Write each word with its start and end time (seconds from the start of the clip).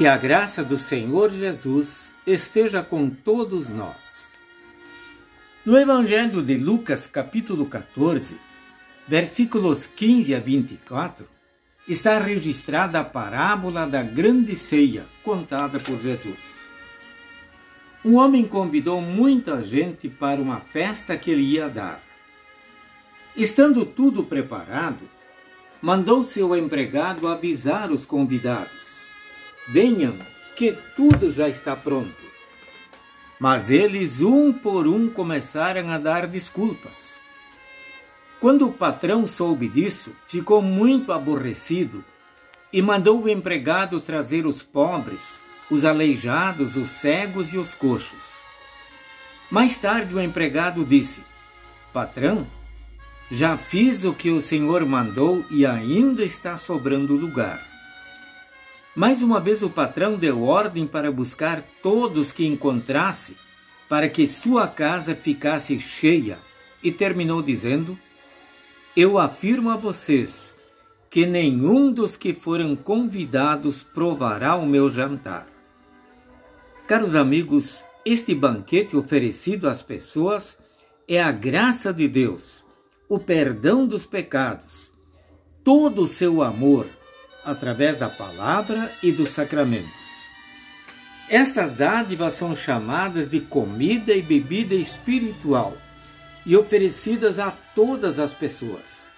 Que 0.00 0.06
a 0.06 0.16
graça 0.16 0.64
do 0.64 0.78
Senhor 0.78 1.30
Jesus 1.30 2.14
esteja 2.26 2.82
com 2.82 3.10
todos 3.10 3.68
nós. 3.68 4.32
No 5.62 5.76
Evangelho 5.76 6.42
de 6.42 6.56
Lucas, 6.56 7.06
capítulo 7.06 7.66
14, 7.66 8.38
versículos 9.06 9.84
15 9.84 10.34
a 10.34 10.40
24, 10.40 11.26
está 11.86 12.18
registrada 12.18 13.00
a 13.00 13.04
parábola 13.04 13.86
da 13.86 14.02
grande 14.02 14.56
ceia 14.56 15.04
contada 15.22 15.78
por 15.78 16.00
Jesus. 16.00 16.66
Um 18.02 18.14
homem 18.14 18.48
convidou 18.48 19.02
muita 19.02 19.62
gente 19.62 20.08
para 20.08 20.40
uma 20.40 20.60
festa 20.60 21.14
que 21.14 21.30
ele 21.30 21.42
ia 21.42 21.68
dar. 21.68 22.02
Estando 23.36 23.84
tudo 23.84 24.24
preparado, 24.24 25.06
mandou 25.82 26.24
seu 26.24 26.56
empregado 26.56 27.28
avisar 27.28 27.92
os 27.92 28.06
convidados 28.06 28.89
Venham, 29.72 30.18
que 30.56 30.76
tudo 30.96 31.30
já 31.30 31.48
está 31.48 31.76
pronto. 31.76 32.16
Mas 33.38 33.70
eles, 33.70 34.20
um 34.20 34.52
por 34.52 34.88
um, 34.88 35.08
começaram 35.08 35.88
a 35.90 35.96
dar 35.96 36.26
desculpas. 36.26 37.16
Quando 38.40 38.66
o 38.66 38.72
patrão 38.72 39.28
soube 39.28 39.68
disso, 39.68 40.12
ficou 40.26 40.60
muito 40.60 41.12
aborrecido 41.12 42.04
e 42.72 42.82
mandou 42.82 43.22
o 43.22 43.28
empregado 43.28 44.00
trazer 44.00 44.44
os 44.44 44.60
pobres, 44.60 45.38
os 45.70 45.84
aleijados, 45.84 46.76
os 46.76 46.90
cegos 46.90 47.54
e 47.54 47.58
os 47.58 47.72
coxos. 47.72 48.42
Mais 49.48 49.78
tarde 49.78 50.16
o 50.16 50.20
empregado 50.20 50.84
disse: 50.84 51.22
Patrão, 51.92 52.44
já 53.30 53.56
fiz 53.56 54.02
o 54.02 54.12
que 54.12 54.30
o 54.30 54.40
senhor 54.40 54.84
mandou 54.84 55.44
e 55.48 55.64
ainda 55.64 56.24
está 56.24 56.56
sobrando 56.56 57.14
lugar. 57.14 57.69
Mais 58.94 59.22
uma 59.22 59.38
vez 59.38 59.62
o 59.62 59.70
patrão 59.70 60.16
deu 60.16 60.42
ordem 60.42 60.84
para 60.84 61.12
buscar 61.12 61.62
todos 61.80 62.32
que 62.32 62.44
encontrasse, 62.44 63.36
para 63.88 64.08
que 64.08 64.26
sua 64.26 64.66
casa 64.66 65.14
ficasse 65.14 65.78
cheia, 65.78 66.38
e 66.82 66.90
terminou 66.90 67.40
dizendo: 67.40 67.96
Eu 68.96 69.16
afirmo 69.16 69.70
a 69.70 69.76
vocês 69.76 70.52
que 71.08 71.24
nenhum 71.24 71.92
dos 71.92 72.16
que 72.16 72.34
foram 72.34 72.74
convidados 72.74 73.84
provará 73.84 74.56
o 74.56 74.66
meu 74.66 74.90
jantar. 74.90 75.46
Caros 76.86 77.14
amigos, 77.14 77.84
este 78.04 78.34
banquete 78.34 78.96
oferecido 78.96 79.68
às 79.68 79.82
pessoas 79.82 80.58
é 81.06 81.22
a 81.22 81.30
graça 81.30 81.92
de 81.92 82.08
Deus, 82.08 82.64
o 83.08 83.20
perdão 83.20 83.86
dos 83.86 84.04
pecados, 84.04 84.90
todo 85.62 86.02
o 86.02 86.08
seu 86.08 86.42
amor 86.42 86.86
através 87.44 87.98
da 87.98 88.08
palavra 88.08 88.92
e 89.02 89.12
dos 89.12 89.30
sacramentos. 89.30 90.10
Estas 91.28 91.74
dádivas 91.74 92.34
são 92.34 92.56
chamadas 92.56 93.30
de 93.30 93.40
comida 93.40 94.12
e 94.12 94.20
bebida 94.20 94.74
espiritual 94.74 95.76
e 96.44 96.56
oferecidas 96.56 97.38
a 97.38 97.52
todas 97.52 98.18
as 98.18 98.34
pessoas. 98.34 99.08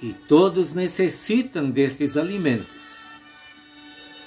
E 0.00 0.12
todos 0.12 0.72
necessitam 0.72 1.70
destes 1.70 2.16
alimentos. 2.16 2.98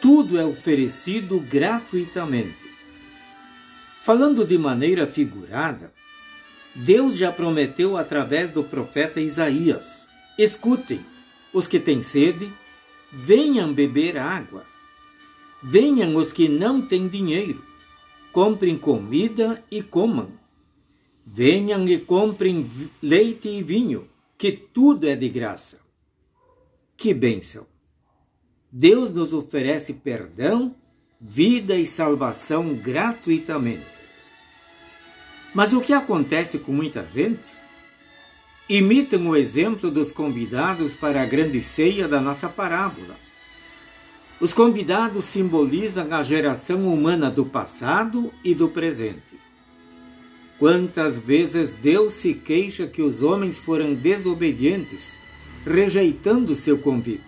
Tudo 0.01 0.37
é 0.37 0.43
oferecido 0.43 1.39
gratuitamente. 1.39 2.57
Falando 4.03 4.45
de 4.45 4.57
maneira 4.57 5.07
figurada, 5.07 5.93
Deus 6.75 7.17
já 7.17 7.31
prometeu 7.31 7.95
através 7.95 8.51
do 8.51 8.63
profeta 8.63 9.21
Isaías: 9.21 10.09
escutem, 10.37 11.05
os 11.53 11.67
que 11.67 11.79
têm 11.79 12.01
sede, 12.01 12.51
Venham 13.11 13.73
beber 13.73 14.17
água. 14.17 14.65
Venham 15.61 16.15
os 16.15 16.31
que 16.31 16.47
não 16.47 16.81
têm 16.81 17.07
dinheiro. 17.07 17.63
Comprem 18.31 18.77
comida 18.77 19.63
e 19.69 19.83
comam. 19.83 20.31
Venham 21.25 21.85
e 21.87 21.99
comprem 21.99 22.69
leite 23.01 23.49
e 23.49 23.61
vinho, 23.61 24.09
que 24.37 24.51
tudo 24.51 25.07
é 25.07 25.15
de 25.15 25.29
graça. 25.29 25.79
Que 26.97 27.13
bênção! 27.13 27.67
Deus 28.71 29.13
nos 29.13 29.33
oferece 29.33 29.93
perdão, 29.93 30.73
vida 31.19 31.75
e 31.75 31.85
salvação 31.85 32.73
gratuitamente. 32.75 33.99
Mas 35.53 35.73
o 35.73 35.81
que 35.81 35.91
acontece 35.91 36.59
com 36.59 36.71
muita 36.71 37.05
gente? 37.09 37.60
Imitam 38.77 39.27
o 39.27 39.35
exemplo 39.35 39.91
dos 39.91 40.13
convidados 40.13 40.95
para 40.95 41.21
a 41.21 41.25
grande 41.25 41.61
ceia 41.61 42.07
da 42.07 42.21
nossa 42.21 42.47
parábola. 42.47 43.17
Os 44.39 44.53
convidados 44.53 45.25
simbolizam 45.25 46.07
a 46.13 46.23
geração 46.23 46.87
humana 46.87 47.29
do 47.29 47.45
passado 47.45 48.31
e 48.41 48.55
do 48.55 48.69
presente. 48.69 49.37
Quantas 50.57 51.19
vezes 51.19 51.73
Deus 51.73 52.13
se 52.13 52.33
queixa 52.33 52.87
que 52.87 53.01
os 53.01 53.21
homens 53.21 53.59
foram 53.59 53.93
desobedientes, 53.93 55.19
rejeitando 55.65 56.55
seu 56.55 56.77
convite? 56.77 57.21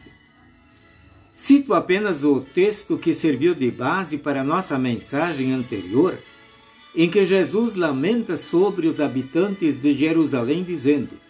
Cito 1.36 1.74
apenas 1.74 2.24
o 2.24 2.40
texto 2.40 2.98
que 2.98 3.14
serviu 3.14 3.54
de 3.54 3.70
base 3.70 4.18
para 4.18 4.46
nossa 4.46 4.80
mensagem 4.80 5.52
anterior, 5.52 6.18
em 6.96 7.10
que 7.10 7.26
Jesus 7.26 7.76
lamenta 7.76 8.38
sobre 8.38 8.88
os 8.88 9.02
habitantes 9.02 9.76
de 9.76 9.98
Jerusalém, 9.98 10.64
dizendo: 10.64 11.22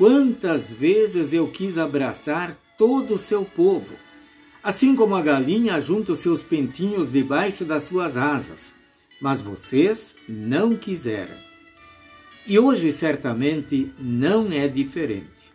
Quantas 0.00 0.70
vezes 0.70 1.34
eu 1.34 1.48
quis 1.48 1.76
abraçar 1.76 2.56
todo 2.78 3.16
o 3.16 3.18
seu 3.18 3.44
povo, 3.44 3.92
assim 4.62 4.96
como 4.96 5.14
a 5.14 5.20
galinha 5.20 5.78
junta 5.78 6.12
os 6.12 6.20
seus 6.20 6.42
pentinhos 6.42 7.12
debaixo 7.12 7.66
das 7.66 7.82
suas 7.82 8.16
asas, 8.16 8.74
mas 9.20 9.42
vocês 9.42 10.16
não 10.26 10.74
quiseram. 10.74 11.34
E 12.46 12.58
hoje 12.58 12.94
certamente 12.94 13.92
não 13.98 14.50
é 14.50 14.66
diferente. 14.68 15.52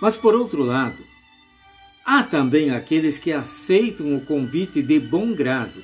Mas 0.00 0.16
por 0.16 0.36
outro 0.36 0.62
lado, 0.62 1.02
há 2.06 2.22
também 2.22 2.70
aqueles 2.70 3.18
que 3.18 3.32
aceitam 3.32 4.14
o 4.14 4.24
convite 4.24 4.80
de 4.80 5.00
bom 5.00 5.34
grado, 5.34 5.82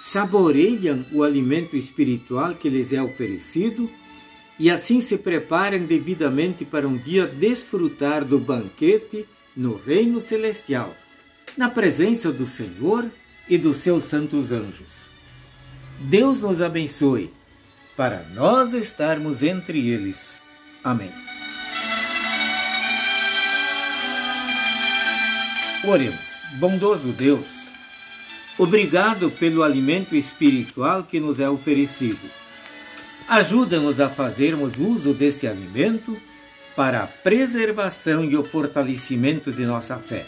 saboreiam 0.00 1.06
o 1.12 1.22
alimento 1.22 1.76
espiritual 1.76 2.56
que 2.56 2.68
lhes 2.68 2.92
é 2.92 3.00
oferecido 3.00 3.88
e 4.58 4.70
assim 4.70 5.00
se 5.00 5.16
preparem 5.16 5.86
devidamente 5.86 6.64
para 6.64 6.86
um 6.86 6.96
dia 6.96 7.26
desfrutar 7.26 8.24
do 8.24 8.38
banquete 8.38 9.26
no 9.56 9.76
reino 9.76 10.20
celestial, 10.20 10.94
na 11.56 11.68
presença 11.68 12.32
do 12.32 12.46
Senhor 12.46 13.10
e 13.48 13.58
dos 13.58 13.78
seus 13.78 14.04
santos 14.04 14.52
anjos. 14.52 15.08
Deus 16.00 16.40
nos 16.40 16.60
abençoe, 16.60 17.32
para 17.96 18.22
nós 18.30 18.72
estarmos 18.72 19.42
entre 19.42 19.88
eles. 19.88 20.40
Amém. 20.82 21.12
Oremos, 25.84 26.40
bondoso 26.58 27.12
Deus, 27.12 27.48
obrigado 28.56 29.30
pelo 29.32 29.64
alimento 29.64 30.14
espiritual 30.14 31.02
que 31.02 31.18
nos 31.18 31.40
é 31.40 31.50
oferecido 31.50 32.41
Ajuda-nos 33.32 33.98
a 33.98 34.10
fazermos 34.10 34.76
uso 34.76 35.14
deste 35.14 35.46
alimento 35.46 36.20
para 36.76 37.02
a 37.02 37.06
preservação 37.06 38.22
e 38.22 38.36
o 38.36 38.44
fortalecimento 38.44 39.50
de 39.50 39.64
nossa 39.64 39.98
fé. 39.98 40.26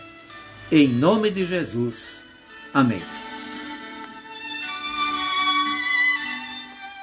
Em 0.73 0.89
nome 0.89 1.31
de 1.31 1.45
Jesus. 1.45 2.25
Amém. 2.73 3.03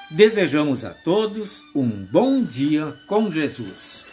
Desejamos 0.09 0.83
a 0.83 0.89
todos 0.89 1.63
um 1.75 1.87
bom 1.87 2.41
dia 2.41 2.95
com 3.05 3.29
Jesus. 3.29 4.10